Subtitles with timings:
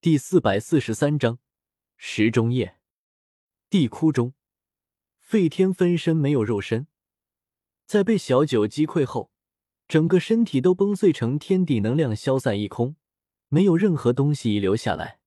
[0.00, 1.40] 第四百四十三章
[1.96, 2.78] 石中夜。
[3.68, 4.32] 地窟中，
[5.18, 6.86] 废天分身没有肉身，
[7.84, 9.32] 在被小九击溃后，
[9.88, 12.94] 整个身体都崩碎成天地能量消散一空，
[13.48, 15.18] 没有任何东西遗留下来。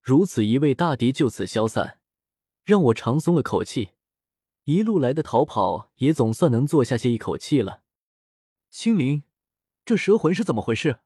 [0.00, 1.98] 如此一位大敌就此消散，
[2.62, 3.94] 让我长松了口气。
[4.62, 7.82] 一路来的逃跑也总算能坐下些一口气了。
[8.70, 9.24] 青灵，
[9.84, 11.00] 这蛇魂是怎么回事？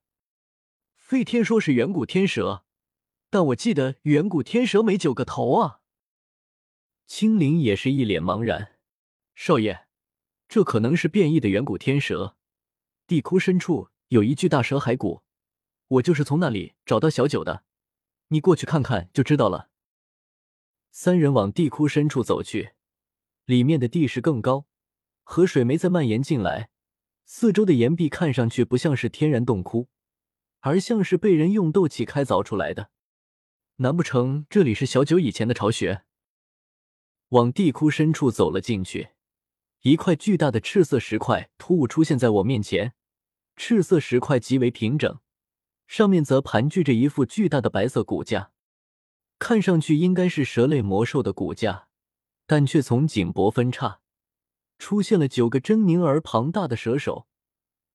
[0.98, 2.66] 废天说是远古天蛇。
[3.32, 5.80] 但我记得远古天蛇没九个头啊！
[7.06, 8.72] 青灵也是一脸茫然。
[9.34, 9.86] 少爷，
[10.50, 12.36] 这可能是变异的远古天蛇。
[13.06, 15.22] 地窟深处有一具大蛇骸骨，
[15.88, 17.64] 我就是从那里找到小九的。
[18.28, 19.70] 你过去看看就知道了。
[20.90, 22.72] 三人往地窟深处走去，
[23.46, 24.66] 里面的地势更高，
[25.22, 26.68] 河水没再蔓延进来，
[27.24, 29.88] 四周的岩壁看上去不像是天然洞窟，
[30.60, 32.90] 而像是被人用斗气开凿出来的。
[33.82, 36.04] 难不成这里是小九以前的巢穴？
[37.30, 39.08] 往地窟深处走了进去，
[39.80, 42.94] 一块巨大的赤色石块突兀出现在我面前。
[43.56, 45.18] 赤色石块极为平整，
[45.88, 48.52] 上面则盘踞着一副巨大的白色骨架，
[49.40, 51.88] 看上去应该是蛇类魔兽的骨架，
[52.46, 54.00] 但却从颈脖分叉，
[54.78, 57.26] 出现了九个狰狞而庞大的蛇手，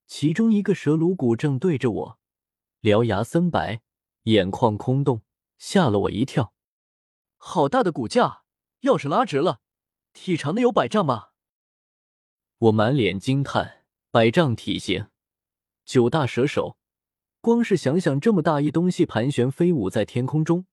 [0.06, 2.20] 其中一个蛇颅骨正对着我，
[2.82, 3.82] 獠牙森白，
[4.24, 5.22] 眼眶空洞。
[5.58, 6.54] 吓了我一跳，
[7.38, 8.44] 好大的骨架！
[8.82, 9.62] 要是拉直了，
[10.14, 11.30] 体长的有百丈吗？
[12.58, 15.10] 我满脸惊叹，百丈体型，
[15.84, 16.78] 九大蛇手，
[17.42, 20.68] 光是想想这么大一东西盘旋飞舞在天空中，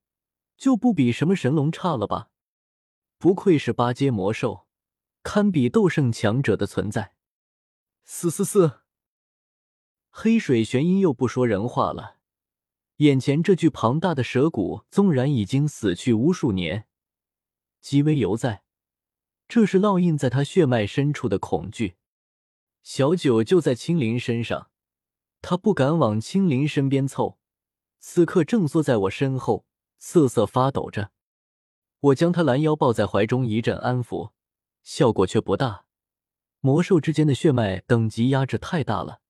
[0.56, 2.30] 就不比什么神龙差了吧？
[3.18, 4.66] 不愧是八阶魔兽，
[5.22, 7.14] 堪比斗圣强者的存在。
[8.04, 8.82] 嘶嘶嘶！
[10.10, 12.18] 黑水玄音又不说人话了。
[12.98, 16.86] 眼前这具庞大的蛇骨，纵然已经死去无数年，
[17.80, 18.62] 极为犹在。
[19.48, 21.96] 这是烙印在他血脉深处的恐惧。
[22.84, 24.70] 小九就在青灵身上，
[25.42, 27.38] 他不敢往青灵身边凑，
[27.98, 29.66] 此刻正缩在我身后，
[29.98, 31.10] 瑟瑟发抖着。
[31.98, 34.30] 我将他拦腰抱在怀中，一阵安抚，
[34.84, 35.86] 效果却不大。
[36.60, 39.20] 魔兽之间的血脉等级压制太大了，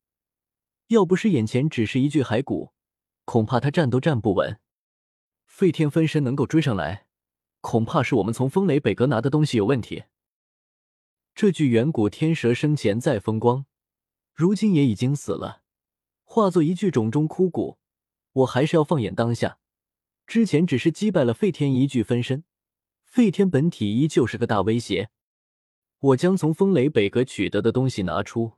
[0.89, 2.74] 要不是眼前只是一具骸骨。
[3.25, 4.59] 恐怕他站都站不稳，
[5.47, 7.07] 废天分身能够追上来，
[7.61, 10.05] 恐怕是我们从风雷北阁拿的东西有问题。
[11.35, 13.67] 这具远古天蛇生前再风光，
[14.35, 15.63] 如今也已经死了，
[16.23, 17.79] 化作一具冢中枯骨。
[18.33, 19.59] 我还是要放眼当下，
[20.27, 22.45] 之前只是击败了废天一具分身，
[23.05, 25.11] 废天本体依旧是个大威胁。
[25.99, 28.53] 我将从风雷北阁取得的东西拿出，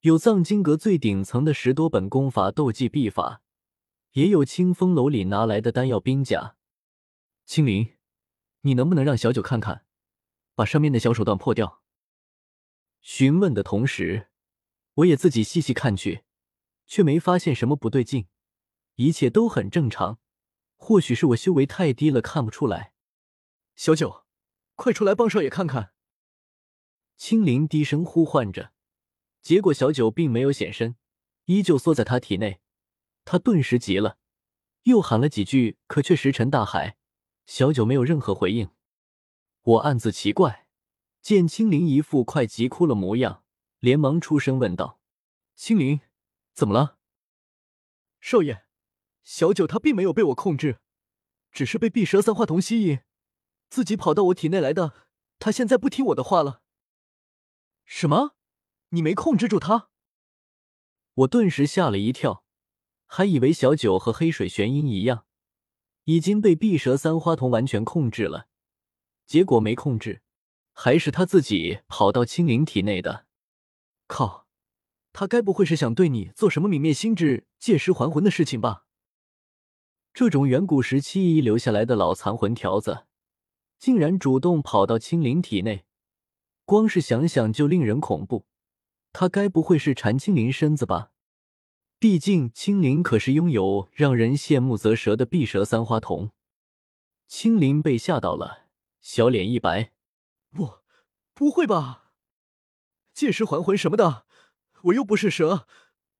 [0.00, 3.42] 有藏经阁最顶层的十多本功法、斗技、秘法。
[4.12, 6.56] 也有清风楼里拿来的丹药兵甲，
[7.44, 7.96] 青灵，
[8.62, 9.84] 你能不能让小九看看，
[10.54, 11.82] 把上面的小手段破掉？
[13.00, 14.28] 询问的同时，
[14.94, 16.24] 我也自己细细看去，
[16.86, 18.26] 却没发现什么不对劲，
[18.96, 20.18] 一切都很正常。
[20.76, 22.92] 或许是我修为太低了，看不出来。
[23.76, 24.24] 小九，
[24.74, 25.92] 快出来帮少爷看看！
[27.16, 28.72] 青灵低声呼唤着，
[29.42, 30.96] 结果小九并没有显身，
[31.46, 32.60] 依旧缩在他体内。
[33.30, 34.16] 他顿时急了，
[34.84, 36.96] 又喊了几句，可却石沉大海。
[37.44, 38.70] 小九没有任何回应。
[39.60, 40.66] 我暗自奇怪，
[41.20, 43.44] 见青灵一副快急哭了模样，
[43.80, 44.98] 连忙出声问道
[45.54, 46.00] ：“青灵，
[46.54, 46.96] 怎么了？”
[48.18, 48.64] 少爷，
[49.22, 50.80] 小九他并没有被我控制，
[51.52, 53.00] 只是被碧蛇三花瞳吸引，
[53.68, 55.06] 自己跑到我体内来的。
[55.38, 56.62] 他现在不听我的话了。
[57.84, 58.36] 什么？
[58.88, 59.90] 你没控制住他？
[61.12, 62.46] 我顿时吓了一跳。
[63.10, 65.24] 还以为小九和黑水玄音一样，
[66.04, 68.46] 已经被碧蛇三花瞳完全控制了，
[69.26, 70.20] 结果没控制，
[70.72, 73.26] 还是他自己跑到青灵体内的。
[74.06, 74.46] 靠，
[75.12, 78.84] 他该不会是想对你做什么泯灭心智、借尸还魂的事情吧？
[80.12, 83.06] 这种远古时期遗留下来的老残魂条子，
[83.78, 85.86] 竟然主动跑到青灵体内，
[86.66, 88.46] 光是想想就令人恐怖。
[89.14, 91.10] 他该不会是缠青灵身子吧？
[92.00, 96.30] 毕竟青灵可是拥有让人羡慕则蛇的碧蛇三花瞳。
[97.26, 98.68] 青灵被吓到了，
[99.00, 99.92] 小脸一白
[100.54, 100.74] ：“不，
[101.34, 102.12] 不会吧？
[103.12, 104.26] 借尸还魂什么的，
[104.82, 105.66] 我又不是蛇，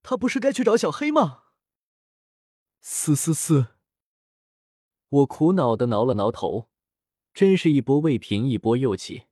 [0.02, 1.44] 他不是该去找小黑吗？”
[2.82, 3.68] 嘶嘶嘶！
[5.08, 6.68] 我苦恼的挠了挠头，
[7.32, 9.26] 真是一波未平一波又起，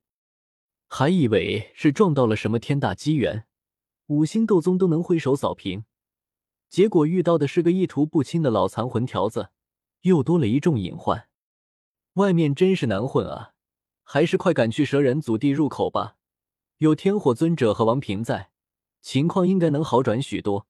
[0.87, 3.45] 还以为是撞到了什么天大机缘，
[4.05, 5.83] 五星斗宗都能挥手扫平。
[6.69, 9.49] 结果遇到的是个意图不清的老残魂条子，
[10.01, 11.27] 又多了一重隐患。
[12.13, 13.53] 外面真是难混啊！
[14.03, 16.17] 还是快赶去蛇人祖地入口吧。
[16.77, 18.51] 有天火尊者和王平在，
[19.01, 20.67] 情况应该能好转许多。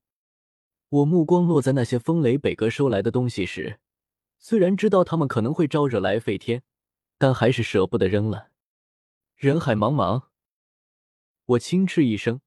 [0.88, 3.78] 我目光落在那些风雷北阁收来的东西时，
[4.38, 6.62] 虽然知道他们可能会招惹来废天，
[7.18, 8.48] 但还是舍不得扔了。
[9.36, 10.24] 人海茫茫，
[11.44, 12.40] 我轻嗤一声，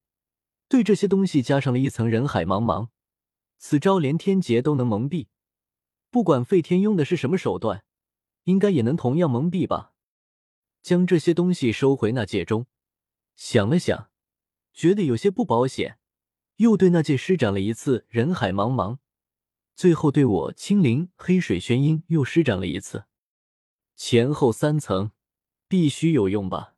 [0.67, 2.89] 对这些东西加上了一层人海茫茫。
[3.63, 5.27] 此招连天劫都能蒙蔽，
[6.09, 7.83] 不管费天用的是什么手段，
[8.45, 9.93] 应该也能同样蒙蔽吧。
[10.81, 12.65] 将这些东西收回那戒中，
[13.35, 14.09] 想了想，
[14.73, 15.99] 觉得有些不保险，
[16.55, 18.97] 又对那戒施展了一次人海茫茫，
[19.75, 23.05] 最后对我青灵黑水玄音又施展了一次，
[23.95, 25.11] 前后三层，
[25.67, 26.73] 必须有用吧。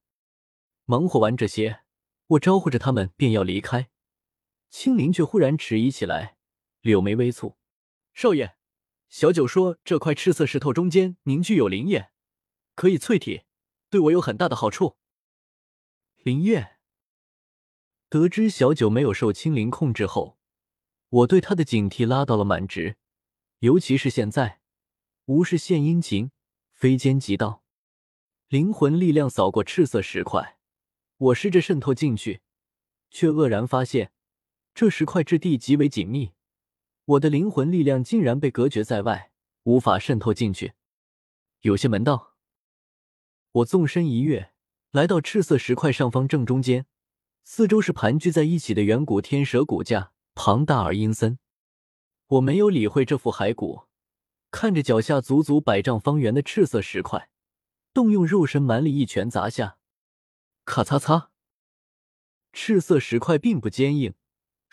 [0.83, 1.83] 忙活完这些，
[2.27, 3.89] 我招呼着他们便要离开，
[4.69, 6.35] 青灵却忽然迟疑起来，
[6.83, 7.56] 柳眉微蹙
[8.13, 8.57] ：“少爷，
[9.07, 12.12] 小九说这块赤色石头中间凝聚有灵液，
[12.75, 13.44] 可以淬体。”
[13.89, 14.97] 对我有很大的好处。
[16.24, 16.77] 灵液。
[18.09, 20.38] 得知小九没有受青灵控制后，
[21.07, 22.97] 我对他的警惕拉到了满值。
[23.59, 24.59] 尤其是现在，
[25.25, 26.31] 无事献殷勤，
[26.74, 27.63] 非奸即盗。
[28.50, 30.57] 灵魂力量扫过赤色石块，
[31.15, 32.41] 我试着渗透进去，
[33.09, 34.12] 却愕然发现
[34.74, 36.33] 这石块质地极为紧密，
[37.05, 39.31] 我的灵魂力量竟然被隔绝在外，
[39.63, 40.73] 无法渗透进去，
[41.59, 42.35] 有些门道。
[43.51, 44.53] 我纵身一跃，
[44.91, 46.85] 来到赤色石块上方正中间，
[47.44, 51.38] 四周是盘踞在一起的远古天蛇骨架，庞大而阴森。
[52.27, 53.83] 我没有理会这副骸骨，
[54.49, 57.29] 看着脚下足足百丈方圆的赤色石块，
[57.94, 59.77] 动用肉身蛮力一拳砸下，
[60.63, 61.27] 咔嚓嚓，
[62.53, 64.13] 赤色石块并不坚硬，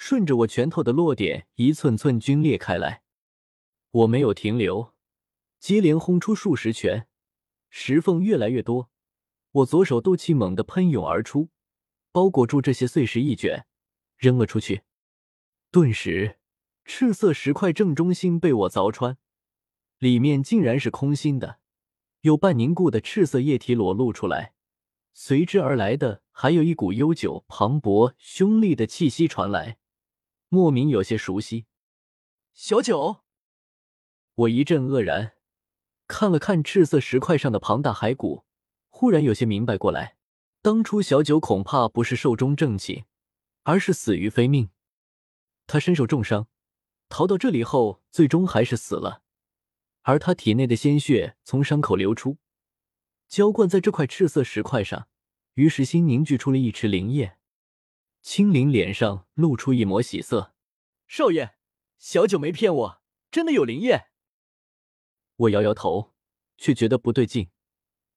[0.03, 3.03] 顺着我拳头的落点一寸寸皲裂开来。
[3.91, 4.95] 我没有停留，
[5.59, 7.07] 接连轰出数十拳。
[7.69, 8.91] 石缝越来越多，
[9.53, 11.51] 我左手斗气猛地喷涌而出，
[12.13, 13.67] 包裹住这些碎石一卷，
[14.17, 14.85] 扔了出去。
[15.71, 16.39] 顿时，
[16.87, 19.19] 赤色石块正中心被我凿穿，
[19.99, 21.59] 里面竟然是空心的，
[22.23, 24.55] 有半凝固的赤色液体裸露出来，
[25.13, 29.77] 随之而来的还有一股悠久、磅礴、凶厉的气息传来，
[30.53, 31.67] 莫名有些熟悉。
[32.53, 33.21] 小九，
[34.35, 35.35] 我一阵愕然。
[36.09, 38.45] 看了看赤色石块上的庞大骸骨，
[38.89, 40.17] 忽然有些明白过来。
[40.61, 43.05] 当初小九恐怕不是寿终正寝，
[43.63, 44.71] 而是死于非命。
[45.69, 46.49] 他身受重伤，
[47.09, 49.23] 逃到这里后，最终还是死了。
[50.03, 52.39] 而他体内的鲜血从伤口流出，
[53.29, 55.07] 浇灌在这块赤色石块上，
[55.55, 57.37] 于是心凝聚出了一池灵液。
[58.23, 60.55] 青灵脸上露出一抹喜色
[61.09, 61.55] ：“少爷，
[61.99, 64.09] 小九没骗我，真的有灵液。”
[65.37, 66.13] 我摇摇头，
[66.59, 67.49] 却觉得不对劲，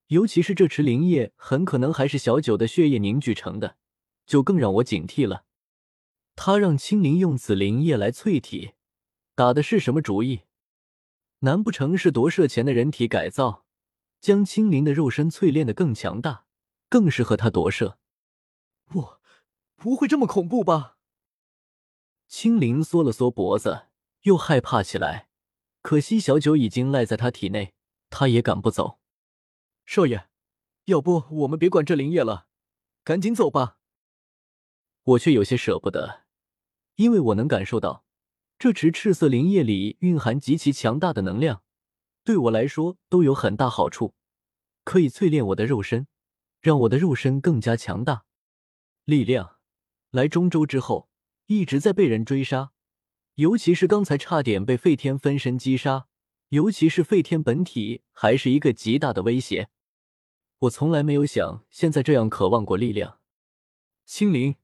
[0.08, 3.78] 尤其是这池灵液很可能还是小九的血液凝聚成的，
[4.26, 5.46] 就更让我警惕了。
[6.36, 8.74] 他让青灵用此灵液来淬体，
[9.36, 10.42] 打的是什么主意？
[11.40, 13.66] 难不成是夺舍前的人体改造，
[14.20, 16.46] 将青灵的肉身淬炼的更强大，
[16.90, 17.98] 更适合他夺舍？
[18.86, 19.18] 不，
[19.84, 20.96] 不会这么恐怖吧？
[22.30, 23.88] 青灵缩了缩脖子，
[24.22, 25.28] 又害怕起来。
[25.82, 27.74] 可惜小九已经赖在他体内，
[28.10, 29.02] 他也赶不走。
[29.86, 30.30] 少爷，
[30.86, 32.48] 要不我们别管这灵液了，
[33.04, 33.78] 赶紧走吧。
[35.04, 36.24] 我却有些舍不得，
[36.96, 38.06] 因为我能感受到
[38.58, 41.62] 这池赤色灵液里蕴含极其强大的能量，
[42.24, 44.16] 对我来说都有很大好处，
[44.86, 46.08] 可以淬炼我的肉身，
[46.62, 48.24] 让我的肉身更加强大。
[49.04, 49.58] 力量
[50.14, 51.10] 来中州之后，
[51.48, 52.72] 一直在被人追杀。
[53.34, 56.06] 尤其是刚才差点被废天分身击杀，
[56.50, 59.70] 尤其是废天本体还是一个极大的威胁。
[60.60, 63.22] 我从来没有像现在这样渴望过力量。
[64.06, 64.58] 青灵、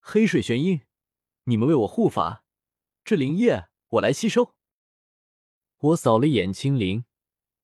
[0.00, 0.80] 黑水玄阴，
[1.44, 2.42] 你们为我护法，
[3.04, 4.54] 这灵液我来吸收。
[5.76, 7.04] 我扫了眼青灵，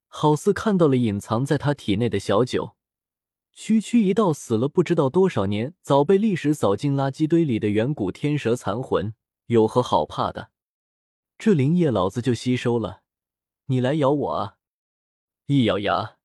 [0.09, 2.77] 好似看到了隐藏在他体内的小九。
[3.62, 9.12] 区区一道死了不知道多少年、早被历史扫进垃圾堆里的远古天蛇残魂。
[9.49, 10.50] 有何好怕的？
[11.37, 13.02] 这灵液老子就吸收了，
[13.67, 14.57] 你来咬我啊！
[15.45, 16.17] 一咬牙，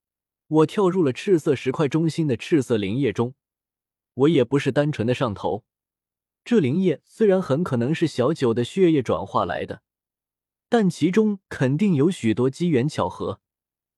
[0.47, 3.33] 我跳入了赤色石块中心的赤色灵液中。
[4.13, 5.65] 我也不是单纯的上头，
[6.45, 9.81] 这灵液虽然很可能是小九的血液转化来的，
[10.69, 13.41] 但其中肯定有许多机缘巧合，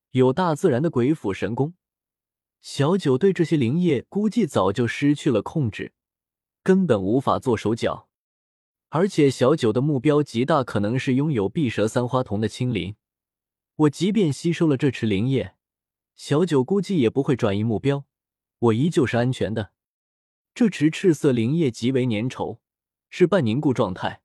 [0.09, 1.75] 有大自然的鬼斧神工。
[2.69, 5.93] 小九对这些灵液估计早就失去了控制，
[6.63, 8.09] 根本无法做手脚。
[8.89, 12.97] 而且小九的目标极大可能是拥有碧蛇三花瞳的青灵，
[13.77, 15.55] 我即便吸收了这池灵液，
[16.17, 18.03] 小九估计也不会转移目标，
[18.59, 19.71] 我依旧是安全的。
[20.53, 22.59] 这池赤色灵液极为粘稠，
[23.09, 24.21] 是半凝固状态。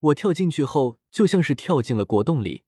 [0.00, 2.64] 我跳进去后，就像是跳进了果冻里，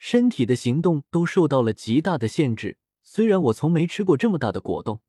[0.00, 2.78] 身体的行动都受到了极大的限制。
[3.02, 5.00] 虽然我从没吃过这么大的果冻。